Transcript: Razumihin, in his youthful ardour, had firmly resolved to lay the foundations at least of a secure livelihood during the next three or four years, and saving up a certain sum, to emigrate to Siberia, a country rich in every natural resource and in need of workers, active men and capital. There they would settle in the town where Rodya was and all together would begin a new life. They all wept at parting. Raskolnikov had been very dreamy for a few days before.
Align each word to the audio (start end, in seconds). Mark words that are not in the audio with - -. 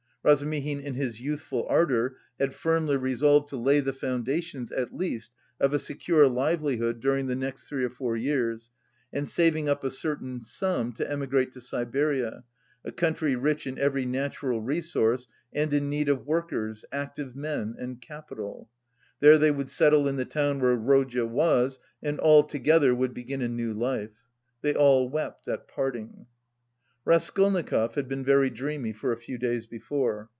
Razumihin, 0.23 0.79
in 0.81 0.93
his 0.93 1.19
youthful 1.19 1.65
ardour, 1.67 2.15
had 2.39 2.53
firmly 2.53 2.95
resolved 2.95 3.49
to 3.49 3.57
lay 3.57 3.79
the 3.79 3.91
foundations 3.91 4.71
at 4.71 4.93
least 4.95 5.31
of 5.59 5.73
a 5.73 5.79
secure 5.79 6.27
livelihood 6.27 6.99
during 6.99 7.25
the 7.25 7.35
next 7.35 7.63
three 7.67 7.83
or 7.83 7.89
four 7.89 8.15
years, 8.15 8.69
and 9.11 9.27
saving 9.27 9.67
up 9.67 9.83
a 9.83 9.89
certain 9.89 10.39
sum, 10.39 10.93
to 10.93 11.11
emigrate 11.11 11.51
to 11.53 11.59
Siberia, 11.59 12.43
a 12.85 12.91
country 12.91 13.35
rich 13.35 13.65
in 13.65 13.79
every 13.79 14.05
natural 14.05 14.61
resource 14.61 15.25
and 15.53 15.73
in 15.73 15.89
need 15.89 16.07
of 16.07 16.27
workers, 16.27 16.85
active 16.91 17.35
men 17.35 17.73
and 17.79 17.99
capital. 17.99 18.69
There 19.21 19.39
they 19.39 19.49
would 19.49 19.71
settle 19.71 20.07
in 20.07 20.17
the 20.17 20.23
town 20.25 20.59
where 20.59 20.75
Rodya 20.75 21.25
was 21.25 21.79
and 22.03 22.19
all 22.19 22.43
together 22.43 22.93
would 22.93 23.15
begin 23.15 23.41
a 23.41 23.47
new 23.47 23.73
life. 23.73 24.17
They 24.61 24.75
all 24.75 25.09
wept 25.09 25.47
at 25.47 25.67
parting. 25.67 26.27
Raskolnikov 27.03 27.95
had 27.95 28.07
been 28.07 28.23
very 28.23 28.51
dreamy 28.51 28.93
for 28.93 29.11
a 29.11 29.17
few 29.17 29.39
days 29.39 29.65
before. 29.65 30.29